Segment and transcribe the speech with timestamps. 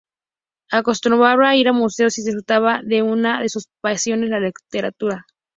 [0.79, 5.27] Acostumbraba ir a museos y disfrutaba de una de sus pasiones, la lectura.